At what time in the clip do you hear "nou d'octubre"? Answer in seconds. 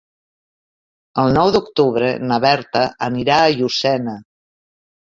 1.35-2.09